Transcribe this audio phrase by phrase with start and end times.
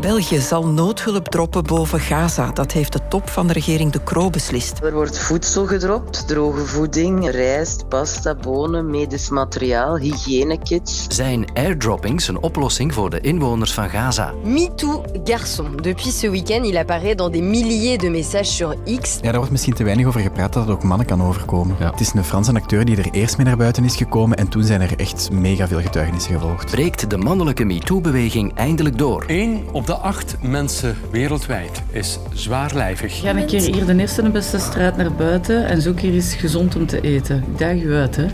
[0.00, 2.50] België zal noodhulp droppen boven Gaza.
[2.50, 4.78] Dat heeft de top van de regering De Croo beslist.
[4.82, 11.06] Er wordt voedsel gedropt, droge voeding, rijst, pasta, bonen, medisch materiaal, hygiënekits.
[11.08, 14.32] Zijn airdroppings een oplossing voor de inwoners van Gaza?
[14.44, 15.76] MeToo garçon.
[15.82, 19.14] Depuis ce week-end, il apparaît dans des milliers de messages sur X.
[19.14, 21.76] Ja, daar wordt misschien te weinig over gepraat dat het ook mannen kan overkomen.
[21.78, 24.64] Het is een Franse acteur die er eerst mee naar buiten is gekomen en toen
[24.64, 26.70] zijn er echt mega veel getuigenissen gevolgd.
[26.70, 29.24] Breekt de mannelijke MeToo-beweging eindelijk door?
[29.26, 33.20] Eén op de acht mensen wereldwijd is zwaarlijvig.
[33.20, 36.34] Ga een keer hier de eerste en beste straat naar buiten en zoek hier eens
[36.34, 37.36] gezond om te eten.
[37.36, 38.26] Ik daag u uit, hè.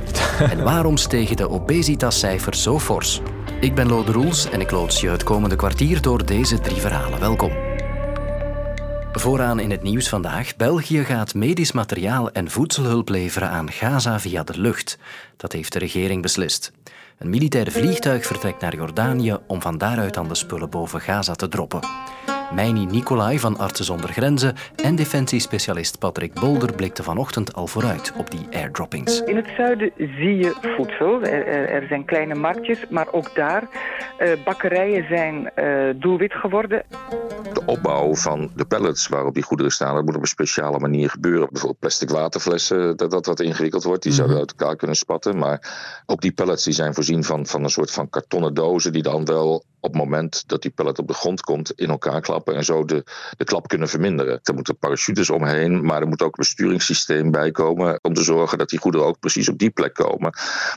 [0.51, 3.16] En waarom stegen de obesitascijfers zo fors?
[3.61, 7.21] Ik ben Lode Roels en ik loods je het komende kwartier door deze drie verhalen.
[7.21, 7.53] Welkom.
[9.13, 10.57] Vooraan in het nieuws vandaag.
[10.57, 14.99] België gaat medisch materiaal en voedselhulp leveren aan Gaza via de lucht.
[15.37, 16.73] Dat heeft de regering beslist.
[17.19, 21.49] Een militair vliegtuig vertrekt naar Jordanië om van daaruit dan de spullen boven Gaza te
[21.49, 21.81] droppen.
[22.55, 28.31] Meini Nicolai van Artsen zonder Grenzen en defensiespecialist Patrick Bolder blikte vanochtend al vooruit op
[28.31, 29.21] die airdroppings.
[29.21, 31.23] In het zuiden zie je voedsel.
[31.23, 33.69] Er, er, er zijn kleine marktjes, maar ook daar
[34.19, 36.83] uh, bakkerijen zijn uh, doelwit geworden.
[37.53, 41.11] De opbouw van de pallets waarop die goederen staan, dat moet op een speciale manier
[41.11, 41.49] gebeuren.
[41.51, 44.03] Bijvoorbeeld plastic waterflessen, dat dat wat ingewikkeld wordt.
[44.03, 45.39] Die zouden uit elkaar kunnen spatten.
[45.39, 45.61] Maar
[46.07, 49.25] ook die pallets die zijn voorzien van, van een soort van kartonnen dozen die dan
[49.25, 52.65] wel op het moment dat die pallet op de grond komt in elkaar klappen en
[52.65, 53.05] zo de,
[53.37, 54.41] de klap kunnen verminderen.
[54.43, 58.59] Er moeten parachutes omheen, maar er moet ook een besturingssysteem bij komen om te zorgen
[58.59, 60.33] dat die goederen ook precies op die plek komen.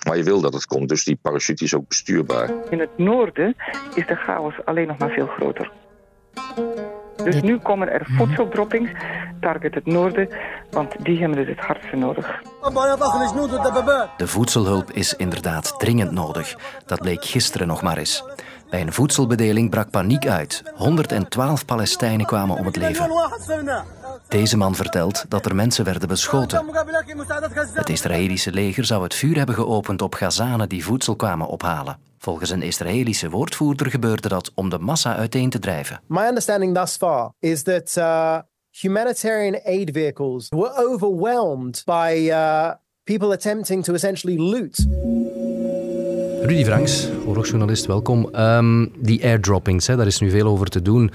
[0.08, 2.52] Maar je wil dat het komt, dus die parachute is ook bestuurbaar.
[2.70, 3.56] In het noorden
[3.94, 5.72] is de chaos alleen nog maar veel groter.
[7.24, 8.92] Dus nu komen er voedseldroppings,
[9.42, 10.30] target het noorden,
[10.72, 12.42] want die hebben dus het hardste nodig.
[14.18, 16.56] De voedselhulp is inderdaad dringend nodig.
[16.86, 18.24] Dat bleek gisteren nog maar eens.
[18.70, 20.64] Bij een voedselbedeling brak paniek uit.
[20.76, 23.12] 112 Palestijnen kwamen om het leven.
[24.28, 26.66] Deze man vertelt dat er mensen werden beschoten.
[27.74, 31.98] Het Israëlische leger zou het vuur hebben geopend op Gazanen die voedsel kwamen ophalen.
[32.18, 36.02] Volgens een Israëlische woordvoerder gebeurde dat om de massa uiteen te drijven.
[36.08, 38.38] My understanding thus far is that uh,
[38.70, 42.72] humanitarian aid vehicles were overwhelmed by uh,
[43.04, 44.88] people attempting to essentially loot.
[46.42, 48.36] Rudy Franks, oorlogsjournalist, welkom.
[48.36, 51.12] Um, die airdroppings, hè, daar is nu veel over te doen.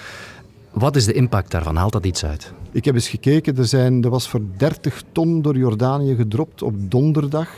[0.73, 1.77] Wat is de impact daarvan?
[1.77, 2.53] Haalt dat iets uit?
[2.73, 6.75] Ik heb eens gekeken, er, zijn, er was voor 30 ton door Jordanië gedropt op
[6.91, 7.49] donderdag.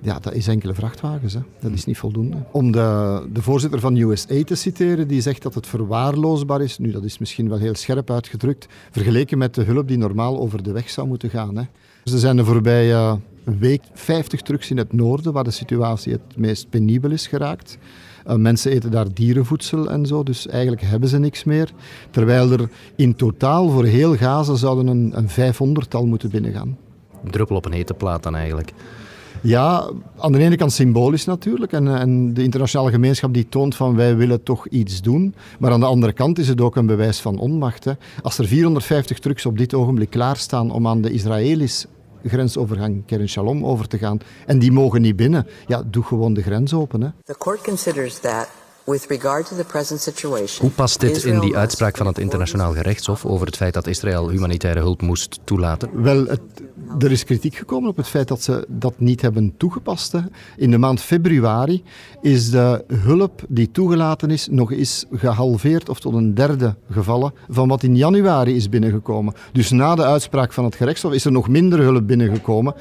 [0.00, 1.34] Ja, dat is enkele vrachtwagens.
[1.34, 1.40] Hè.
[1.60, 2.36] Dat is niet voldoende.
[2.50, 6.78] Om de, de voorzitter van USA te citeren, die zegt dat het verwaarloosbaar is.
[6.78, 10.62] Nu, dat is misschien wel heel scherp uitgedrukt, vergeleken met de hulp die normaal over
[10.62, 11.56] de weg zou moeten gaan.
[11.56, 11.62] Hè.
[12.04, 13.18] Dus er zijn de voorbije
[13.58, 17.78] week 50 trucks in het noorden, waar de situatie het meest penibel is geraakt.
[18.26, 21.70] Uh, mensen eten daar dierenvoedsel en zo, dus eigenlijk hebben ze niks meer.
[22.10, 26.76] Terwijl er in totaal voor heel Gaza zouden een, een 500-tal moeten binnengaan.
[27.24, 28.72] Een druppel op een hete plaat dan eigenlijk.
[29.42, 31.72] Ja, aan de ene kant symbolisch natuurlijk.
[31.72, 35.34] En, en, de internationale gemeenschap die toont van wij willen toch iets doen.
[35.58, 37.84] Maar aan de andere kant is het ook een bewijs van onmacht.
[37.84, 37.92] Hè.
[38.22, 41.86] Als er 450 trucks op dit ogenblik klaarstaan om aan de Israëli's
[42.24, 44.20] grensovergang Keren Shalom over te gaan.
[44.46, 45.46] En die mogen niet binnen.
[45.66, 47.00] Ja, doe gewoon de grens open.
[47.00, 47.08] Hè.
[47.24, 48.48] The court considers that
[50.58, 54.28] hoe past dit in die uitspraak van het internationaal gerechtshof over het feit dat Israël
[54.28, 56.02] humanitaire hulp moest toelaten?
[56.02, 56.40] Wel, het,
[56.98, 60.14] er is kritiek gekomen op het feit dat ze dat niet hebben toegepast.
[60.56, 61.82] In de maand februari
[62.20, 67.68] is de hulp die toegelaten is nog eens gehalveerd of tot een derde gevallen van
[67.68, 69.34] wat in januari is binnengekomen.
[69.52, 72.74] Dus na de uitspraak van het gerechtshof is er nog minder hulp binnengekomen.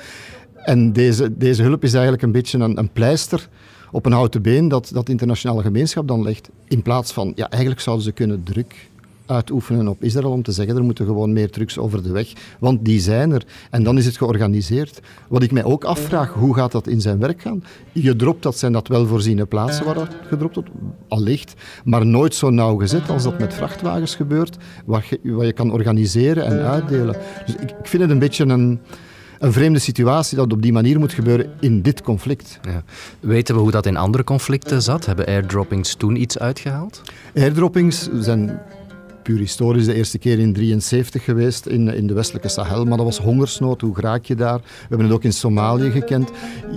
[0.54, 3.50] En deze, deze hulp is eigenlijk een beetje een, een pleister
[3.92, 6.50] op een houten been dat, dat internationale gemeenschap dan legt.
[6.68, 8.90] In plaats van, ja, eigenlijk zouden ze kunnen druk
[9.28, 12.86] uitoefenen op Israël om te zeggen er moeten gewoon meer trucks over de weg, want
[12.86, 13.46] die zijn er.
[13.70, 15.00] En dan is het georganiseerd.
[15.28, 17.64] Wat ik mij ook afvraag, hoe gaat dat in zijn werk gaan?
[17.92, 20.70] Je dropt, dat zijn dat wel voorziene plaatsen waar dat gedropt wordt,
[21.08, 25.72] allicht, maar nooit zo nauwgezet als dat met vrachtwagens gebeurt, wat je, wat je kan
[25.72, 27.16] organiseren en uitdelen.
[27.46, 28.80] Dus ik, ik vind het een beetje een
[29.40, 32.60] een vreemde situatie dat op die manier moet gebeuren in dit conflict.
[32.62, 32.84] Ja.
[33.20, 35.06] Weten we hoe dat in andere conflicten zat?
[35.06, 37.02] Hebben airdroppings toen iets uitgehaald?
[37.36, 38.60] Airdroppings zijn
[39.28, 43.06] puur historisch de eerste keer in 73 geweest in, in de westelijke Sahel, maar dat
[43.06, 43.82] was hongersnood.
[43.82, 44.58] Hoe raak je daar?
[44.60, 46.32] We hebben het ook in Somalië gekend.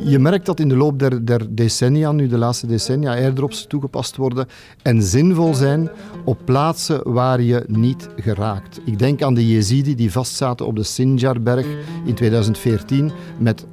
[0.04, 4.16] Je merkt dat in de loop der, der decennia, nu de laatste decennia, airdrops toegepast
[4.16, 4.46] worden
[4.82, 5.90] en zinvol zijn
[6.24, 8.80] op plaatsen waar je niet geraakt.
[8.84, 11.66] Ik denk aan de Jezidi die vastzaten op de Sinjarberg
[12.04, 13.66] in 2014 met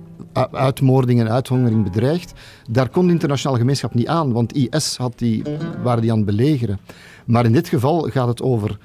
[0.51, 2.34] uitmoording en uithongering bedreigt.
[2.69, 5.44] Daar kon de internationale gemeenschap niet aan, want IS had die,
[5.84, 6.80] waren die aan het belegeren.
[7.25, 8.78] Maar in dit geval gaat het over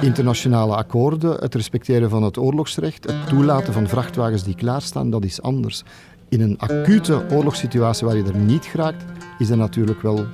[0.00, 5.42] internationale akkoorden, het respecteren van het oorlogsrecht, het toelaten van vrachtwagens die klaarstaan, dat is
[5.42, 5.82] anders.
[6.28, 9.04] In een acute oorlogssituatie waar je er niet geraakt,
[9.38, 10.26] is dat natuurlijk wel...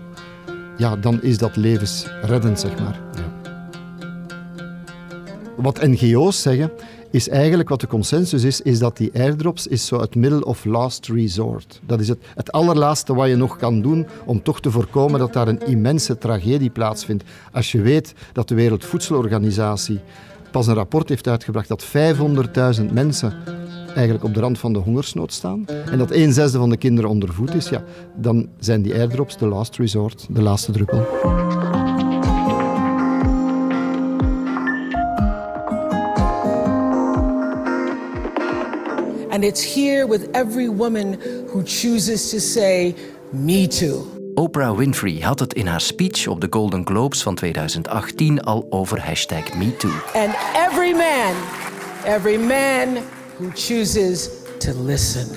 [0.77, 3.01] Ja, dan is dat levensreddend, zeg maar.
[3.15, 3.51] Ja.
[5.57, 6.71] Wat NGO's zeggen,
[7.12, 10.64] is eigenlijk wat de consensus is, is dat die airdrops is zo het middle of
[10.64, 11.81] last resort.
[11.87, 15.32] Dat is het, het allerlaatste wat je nog kan doen om toch te voorkomen dat
[15.32, 17.25] daar een immense tragedie plaatsvindt.
[17.53, 20.00] Als je weet dat de Wereldvoedselorganisatie
[20.50, 21.87] pas een rapport heeft uitgebracht dat
[22.79, 23.35] 500.000 mensen
[23.94, 27.11] eigenlijk op de rand van de hongersnood staan en dat een zesde van de kinderen
[27.11, 27.85] onder voet is, ja,
[28.17, 31.06] dan zijn die airdrops de last resort, de laatste druppel.
[39.32, 41.19] And it's here with every woman
[41.49, 42.94] who chooses to say,
[43.31, 44.05] me too.
[44.34, 49.05] Oprah Winfrey had het in haar speech op de Golden Globes van 2018 al over
[49.05, 49.90] hashtag MeToo.
[50.14, 50.34] And
[50.69, 51.34] every man,
[52.05, 53.02] every man
[53.37, 55.29] who chooses to listen.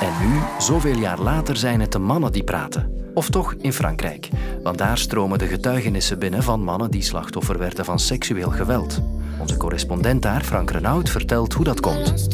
[0.00, 2.92] En nu, zoveel jaar later, zijn het de mannen die praten.
[3.14, 4.28] Of toch in Frankrijk,
[4.62, 9.00] want daar stromen de getuigenissen binnen van mannen die slachtoffer werden van seksueel geweld.
[9.40, 12.28] Onze correspondent daar, Frank Renaud, vertelt hoe dat komt.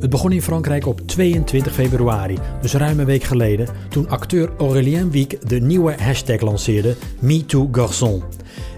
[0.00, 5.10] Het begon in Frankrijk op 22 februari, dus ruim een week geleden, toen acteur Aurélien
[5.10, 8.22] Wiek de nieuwe hashtag lanceerde MeTooGarçon.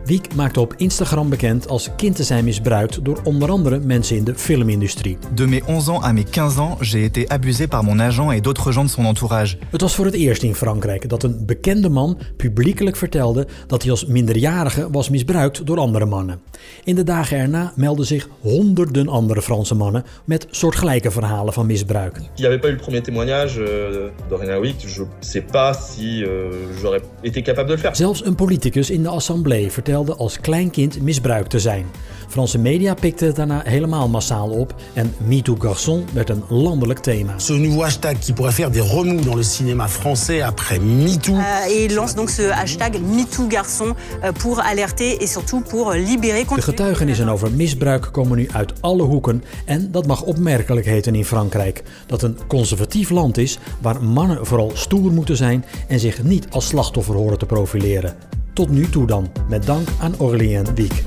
[0.05, 4.25] Wiek maakte op Instagram bekend als kind te zijn misbruikt door onder andere mensen in
[4.25, 5.19] de filmindustrie.
[5.35, 8.41] De mes 11 ans à mes 15 ans, j'ai été abusé par mon agent et
[8.41, 9.57] d'autres gens de son entourage.
[9.71, 13.91] Het was voor het eerst in Frankrijk dat een bekende man publiekelijk vertelde dat hij
[13.91, 16.41] als minderjarige was misbruikt door andere mannen.
[16.85, 22.17] In de dagen erna meldden zich honderden andere Franse mannen met soortgelijke verhalen van misbruik.
[22.17, 24.81] Il n'y avait pas eu le premier témoignage euh, d'Orena Wiek.
[24.81, 27.97] Je sais pas si euh, j'aurais été capable de le faire.
[27.97, 31.87] Zelfs een politicus in de assemblée vertelde als kleinkind misbruikt te zijn.
[32.31, 37.39] Franse media pikten het daarna helemaal massaal op en MeToo Garçon werd een landelijk thema.
[37.39, 41.33] Ce nouveau hashtag qui pourrait faire des remous dans le cinéma français après MeToo.
[41.33, 46.45] Uh, et lance donc ce hashtag MeToo Garçon uh, pour alerter et surtout pour libérer.
[46.55, 51.25] De getuigenissen over misbruik komen nu uit alle hoeken en dat mag opmerkelijk heten in
[51.25, 51.83] Frankrijk.
[52.07, 56.67] Dat een conservatief land is waar mannen vooral stoer moeten zijn en zich niet als
[56.67, 58.30] slachtoffer horen te profileren.
[58.53, 61.03] Tot nu toe dan, met dank aan Aurélien Wiek.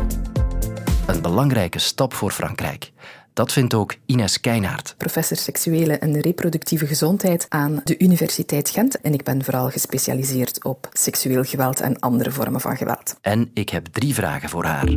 [1.07, 2.91] Een belangrijke stap voor Frankrijk.
[3.33, 4.95] Dat vindt ook Ines Keinaert.
[4.97, 9.01] Professor seksuele en reproductieve gezondheid aan de Universiteit Gent.
[9.01, 13.17] En ik ben vooral gespecialiseerd op seksueel geweld en andere vormen van geweld.
[13.21, 14.93] En ik heb drie vragen voor haar.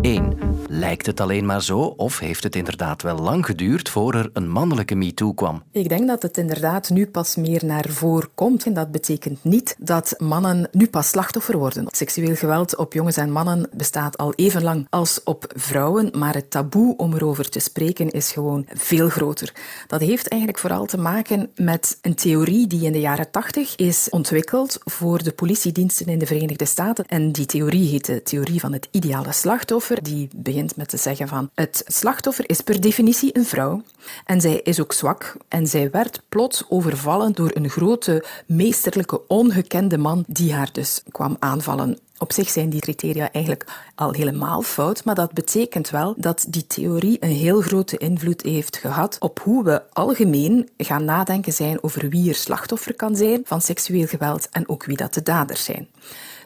[0.00, 0.49] 1.
[0.72, 4.48] Lijkt het alleen maar zo of heeft het inderdaad wel lang geduurd voor er een
[4.48, 5.62] mannelijke MeToo kwam?
[5.72, 8.66] Ik denk dat het inderdaad nu pas meer naar voren komt.
[8.66, 11.86] En dat betekent niet dat mannen nu pas slachtoffer worden.
[11.90, 16.50] Seksueel geweld op jongens en mannen bestaat al even lang als op vrouwen, maar het
[16.50, 19.52] taboe om erover te spreken is gewoon veel groter.
[19.86, 24.08] Dat heeft eigenlijk vooral te maken met een theorie die in de jaren tachtig is
[24.10, 27.04] ontwikkeld voor de politiediensten in de Verenigde Staten.
[27.06, 30.02] En die theorie heet de theorie van het ideale slachtoffer.
[30.02, 30.28] Die
[30.76, 33.82] met te zeggen van het slachtoffer is per definitie een vrouw
[34.24, 39.98] en zij is ook zwak en zij werd plots overvallen door een grote, meesterlijke, ongekende
[39.98, 41.98] man die haar dus kwam aanvallen.
[42.18, 46.66] Op zich zijn die criteria eigenlijk al helemaal fout, maar dat betekent wel dat die
[46.66, 52.08] theorie een heel grote invloed heeft gehad op hoe we algemeen gaan nadenken zijn over
[52.08, 55.88] wie er slachtoffer kan zijn van seksueel geweld en ook wie dat de daders zijn.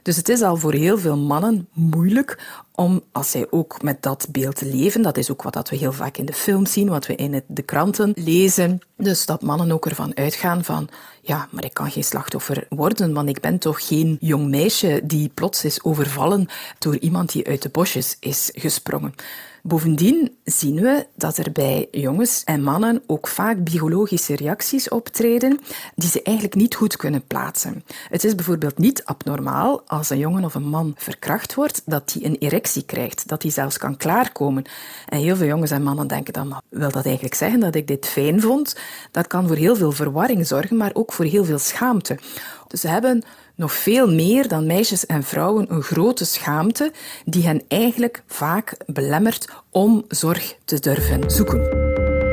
[0.04, 2.38] Dus het is al voor heel veel mannen moeilijk
[2.74, 6.16] om, als zij ook met dat beeld leven, dat is ook wat we heel vaak
[6.16, 10.16] in de film zien, wat we in de kranten lezen, dus dat mannen ook ervan
[10.16, 10.88] uitgaan van,
[11.20, 15.30] ja, maar ik kan geen slachtoffer worden, want ik ben toch geen jong meisje die
[15.34, 19.14] plots is overvallen door iemand die uit de bosjes is gesprongen.
[19.66, 25.60] Bovendien zien we dat er bij jongens en mannen ook vaak biologische reacties optreden
[25.94, 27.84] die ze eigenlijk niet goed kunnen plaatsen.
[28.08, 32.24] Het is bijvoorbeeld niet abnormaal als een jongen of een man verkracht wordt dat hij
[32.24, 34.64] een erectie krijgt, dat hij zelfs kan klaarkomen.
[35.08, 38.06] En heel veel jongens en mannen denken dan, wil dat eigenlijk zeggen dat ik dit
[38.06, 38.76] fijn vond?
[39.10, 42.18] Dat kan voor heel veel verwarring zorgen, maar ook voor heel veel schaamte.
[42.68, 43.22] Dus ze hebben
[43.54, 46.92] nog veel meer dan meisjes en vrouwen een grote schaamte
[47.24, 51.82] die hen eigenlijk vaak belemmert om zorg te durven zoeken.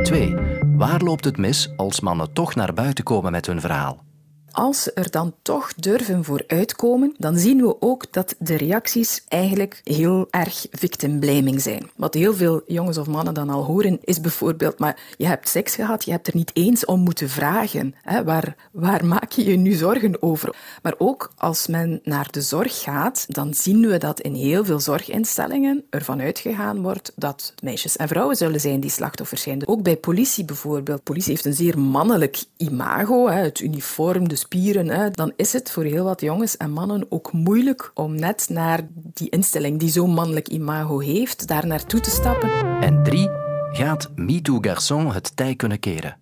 [0.04, 0.36] 2.
[0.76, 4.04] Waar loopt het mis als mannen toch naar buiten komen met hun verhaal?
[4.52, 9.24] Als ze er dan toch durven voor uitkomen, dan zien we ook dat de reacties
[9.28, 11.90] eigenlijk heel erg victim blaming zijn.
[11.96, 15.76] Wat heel veel jongens of mannen dan al horen, is bijvoorbeeld, maar je hebt seks
[15.76, 17.96] gehad, je hebt er niet eens om moeten vragen.
[18.02, 18.24] Hè?
[18.24, 20.56] Waar, waar maak je je nu zorgen over?
[20.82, 24.80] Maar ook als men naar de zorg gaat, dan zien we dat in heel veel
[24.80, 29.68] zorginstellingen ervan uitgegaan wordt dat meisjes en vrouwen zullen zijn die slachtoffers zijn.
[29.68, 31.04] Ook bij politie bijvoorbeeld.
[31.04, 33.42] Politie heeft een zeer mannelijk imago, hè?
[33.42, 34.88] het uniform, de spieren.
[34.88, 35.10] Hè?
[35.10, 39.30] Dan is het voor heel wat jongens en mannen ook moeilijk om net naar die
[39.30, 42.50] instelling die zo'n mannelijk imago heeft, daar naartoe te stappen.
[42.82, 43.30] En drie,
[43.72, 46.21] gaat MeToo Garçon het tij kunnen keren?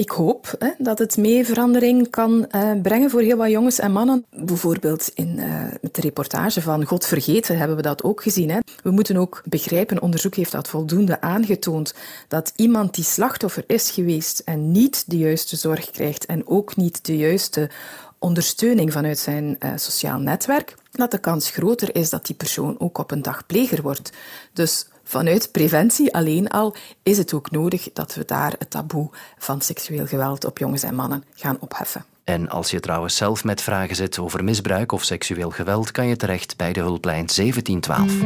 [0.00, 3.92] Ik hoop hè, dat het mee verandering kan uh, brengen voor heel wat jongens en
[3.92, 4.24] mannen.
[4.30, 5.34] Bijvoorbeeld in
[5.80, 8.50] met de reportage van God vergeten hebben we dat ook gezien.
[8.50, 8.58] Hè.
[8.82, 11.94] We moeten ook begrijpen, onderzoek heeft dat voldoende aangetoond,
[12.28, 17.04] dat iemand die slachtoffer is geweest en niet de juiste zorg krijgt en ook niet
[17.04, 17.70] de juiste
[18.18, 22.98] ondersteuning vanuit zijn uh, sociaal netwerk, dat de kans groter is dat die persoon ook
[22.98, 24.12] op een dag pleger wordt.
[24.52, 29.60] Dus vanuit preventie alleen al is het ook nodig dat we daar het taboe van
[29.60, 32.04] seksueel geweld op jongens en mannen gaan opheffen.
[32.24, 36.16] En als je trouwens zelf met vragen zit over misbruik of seksueel geweld, kan je
[36.16, 38.22] terecht bij de hulplijn 1712.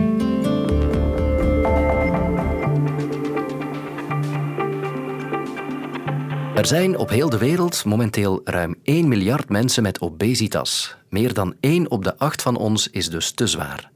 [6.54, 10.96] Er zijn op heel de wereld momenteel ruim 1 miljard mensen met obesitas.
[11.08, 13.92] Meer dan 1 op de 8 van ons is dus te zwaar.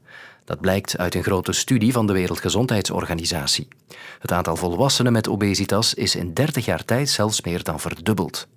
[0.49, 3.67] Dat blijkt uit een grote studie van de Wereldgezondheidsorganisatie.
[4.19, 8.47] Het aantal volwassenen met obesitas is in 30 jaar tijd zelfs meer dan verdubbeld.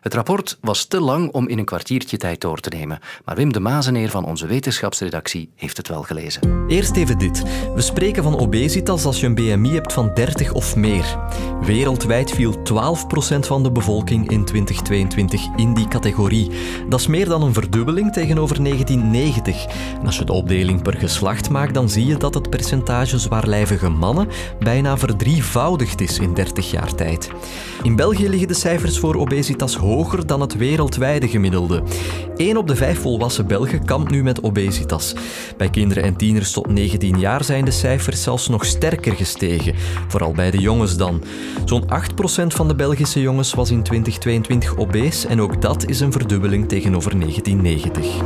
[0.00, 3.52] Het rapport was te lang om in een kwartiertje tijd door te nemen, maar Wim
[3.52, 6.66] de Mazeneer van onze wetenschapsredactie heeft het wel gelezen.
[6.68, 7.42] Eerst even dit.
[7.74, 11.18] We spreken van obesitas als je een BMI hebt van 30 of meer.
[11.60, 16.50] Wereldwijd viel 12% van de bevolking in 2022 in die categorie.
[16.88, 19.66] Dat is meer dan een verdubbeling tegenover 1990.
[20.00, 23.88] En als je de opdeling per geslacht maakt, dan zie je dat het percentage zwaarlijvige
[23.88, 24.28] mannen
[24.58, 27.30] bijna verdrievoudigd is in 30 jaar tijd.
[27.82, 31.82] In België liggen de cijfers voor obesitas hoog hoger dan het wereldwijde gemiddelde.
[32.36, 35.14] 1 op de 5 volwassen Belgen kampt nu met obesitas.
[35.56, 39.74] Bij kinderen en tieners tot 19 jaar zijn de cijfers zelfs nog sterker gestegen,
[40.08, 41.22] vooral bij de jongens dan.
[41.64, 41.86] Zo'n 8%
[42.46, 47.20] van de Belgische jongens was in 2022 obese en ook dat is een verdubbeling tegenover
[47.20, 48.22] 1990.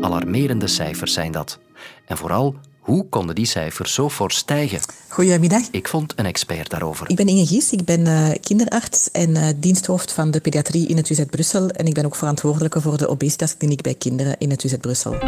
[0.00, 1.58] Alarmerende cijfers zijn dat.
[2.06, 2.54] En vooral
[2.90, 4.80] hoe konden die cijfers zo fors stijgen?
[5.08, 5.62] Goedemiddag.
[5.70, 7.10] Ik vond een expert daarover.
[7.10, 10.96] Ik ben Inge Gies, ik ben uh, kinderarts en uh, diensthoofd van de pediatrie in
[10.96, 11.68] het UZ Brussel.
[11.68, 15.18] En ik ben ook verantwoordelijke voor de obesitaskliniek bij kinderen in het UZ Brussel.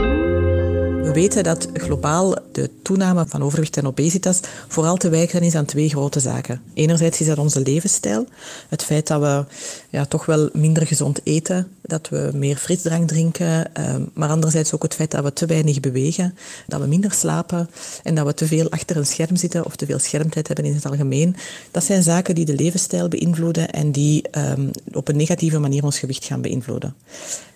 [1.13, 5.65] We weten dat globaal de toename van overgewicht en obesitas vooral te wijten is aan
[5.65, 6.63] twee grote zaken.
[6.75, 8.27] Enerzijds is dat onze levensstijl.
[8.69, 9.45] Het feit dat we
[9.91, 14.83] ja, toch wel minder gezond eten, dat we meer frisdrank drinken, eh, maar anderzijds ook
[14.83, 16.35] het feit dat we te weinig bewegen,
[16.67, 17.71] dat we minder slapen
[18.03, 20.75] en dat we te veel achter een scherm zitten of te veel schermtijd hebben in
[20.75, 21.37] het algemeen.
[21.71, 25.99] Dat zijn zaken die de levensstijl beïnvloeden en die um, op een negatieve manier ons
[25.99, 26.95] gewicht gaan beïnvloeden.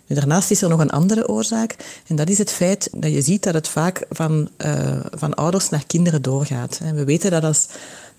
[0.07, 3.43] Daarnaast is er nog een andere oorzaak en dat is het feit dat je ziet
[3.43, 6.81] dat het vaak van, uh, van ouders naar kinderen doorgaat.
[6.95, 7.67] We weten dat als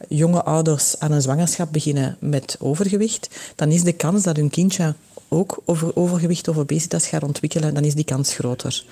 [0.07, 4.93] jonge ouders aan een zwangerschap beginnen met overgewicht, dan is de kans dat hun kindje
[5.27, 8.85] ook over overgewicht of obesitas gaat ontwikkelen, dan is die kans groter.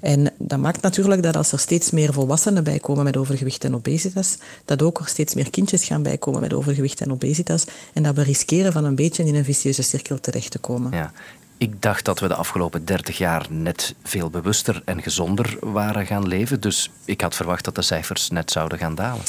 [0.00, 4.38] En dat maakt natuurlijk dat als er steeds meer volwassenen bijkomen met overgewicht en obesitas,
[4.64, 8.22] dat ook er steeds meer kindjes gaan bijkomen met overgewicht en obesitas en dat we
[8.22, 10.92] riskeren van een beetje in een vicieuze cirkel terecht te komen.
[10.92, 11.12] Ja.
[11.58, 16.28] Ik dacht dat we de afgelopen 30 jaar net veel bewuster en gezonder waren gaan
[16.28, 16.60] leven.
[16.60, 19.22] Dus ik had verwacht dat de cijfers net zouden gaan dalen.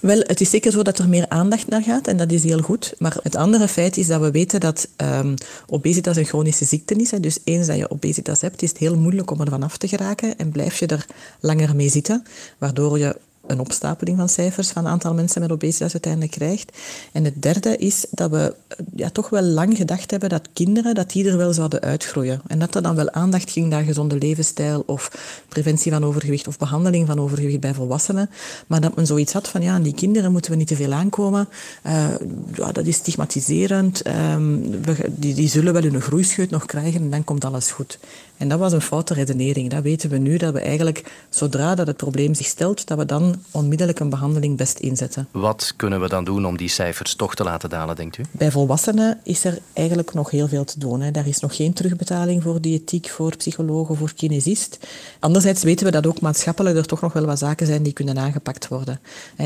[0.00, 2.60] Wel, het is zeker zo dat er meer aandacht naar gaat en dat is heel
[2.60, 2.94] goed.
[2.98, 5.34] Maar het andere feit is dat we weten dat um,
[5.66, 7.10] obesitas een chronische ziekte is.
[7.10, 7.20] Hè.
[7.20, 10.38] Dus eens dat je obesitas hebt, is het heel moeilijk om er vanaf te geraken
[10.38, 11.06] en blijf je er
[11.40, 12.24] langer mee zitten,
[12.58, 16.76] waardoor je een opstapeling van cijfers van het aantal mensen met obesitas uiteindelijk krijgt.
[17.12, 18.54] En het derde is dat we
[18.94, 22.40] ja, toch wel lang gedacht hebben dat kinderen dat die er wel zouden uitgroeien.
[22.46, 25.10] En dat er dan wel aandacht ging naar gezonde levensstijl of
[25.48, 28.30] preventie van overgewicht of behandeling van overgewicht bij volwassenen.
[28.66, 30.92] Maar dat men zoiets had van ja, aan die kinderen moeten we niet te veel
[30.92, 31.48] aankomen.
[31.86, 32.06] Uh,
[32.54, 34.02] ja, dat is stigmatiserend.
[34.02, 37.98] We, die, die zullen wel hun groeischeut nog krijgen en dan komt alles goed.
[38.36, 39.70] En dat was een foute redenering.
[39.70, 43.06] Dat weten we nu, dat we eigenlijk, zodra dat het probleem zich stelt, dat we
[43.06, 45.28] dan onmiddellijk een behandeling best inzetten.
[45.30, 48.22] Wat kunnen we dan doen om die cijfers toch te laten dalen, denkt u?
[48.30, 51.00] Bij volwassenen is er eigenlijk nog heel veel te doen.
[51.00, 51.10] Hè.
[51.10, 54.78] Daar is nog geen terugbetaling voor diëtiek, voor psychologen, voor kinesist.
[55.20, 58.18] Anderzijds weten we dat ook maatschappelijk er toch nog wel wat zaken zijn die kunnen
[58.18, 59.00] aangepakt worden.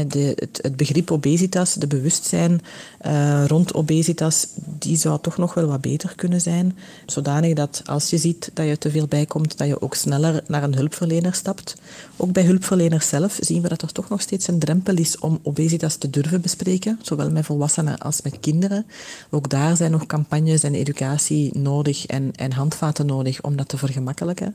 [0.06, 2.61] De, het, het, begrip obesitas, de bewustzijn
[3.06, 4.47] uh, rond obesitas,
[4.78, 6.76] die zou toch nog wel wat beter kunnen zijn.
[7.06, 10.63] Zodanig dat als je ziet dat je te veel bijkomt, dat je ook sneller naar
[10.63, 11.75] een hulpverlener stapt.
[12.17, 15.39] Ook bij hulpverleners zelf zien we dat er toch nog steeds een drempel is om
[15.43, 18.87] obesitas te durven bespreken, zowel met volwassenen als met kinderen.
[19.31, 23.79] Ook daar zijn nog campagnes en educatie nodig en, en handvaten nodig om dat te
[23.79, 24.55] vergemakkelijken.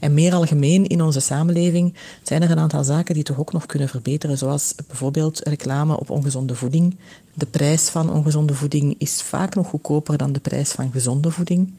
[0.00, 3.66] En meer algemeen in onze samenleving zijn er een aantal zaken die toch ook nog
[3.66, 6.96] kunnen verbeteren, zoals bijvoorbeeld reclame op ongezonde voeding.
[7.34, 11.72] De prijs van ongezonde voeding is vaak nog goedkoper dan de prijs van gezonde voeding.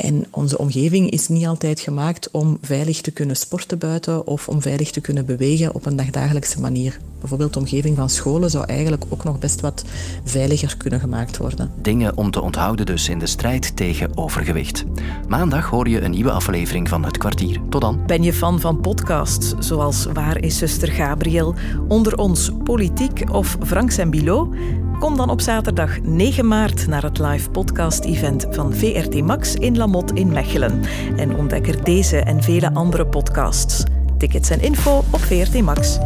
[0.00, 4.62] En onze omgeving is niet altijd gemaakt om veilig te kunnen sporten buiten of om
[4.62, 6.98] veilig te kunnen bewegen op een dagdagelijkse manier.
[7.20, 9.84] Bijvoorbeeld de omgeving van scholen zou eigenlijk ook nog best wat
[10.24, 11.70] veiliger kunnen gemaakt worden.
[11.82, 14.84] Dingen om te onthouden dus in de strijd tegen overgewicht.
[15.28, 17.60] Maandag hoor je een nieuwe aflevering van Het Kwartier.
[17.68, 18.00] Tot dan.
[18.06, 21.54] Ben je fan van podcasts zoals Waar is zuster Gabriel,
[21.88, 24.52] Onder ons Politiek of Frank en Bilo?
[25.00, 30.12] Kom dan op zaterdag 9 maart naar het live podcast-event van VRT Max in Lamot
[30.12, 30.80] in Mechelen.
[31.16, 33.84] En ontdek er deze en vele andere podcasts.
[34.18, 35.98] Tickets en info op VRT Max.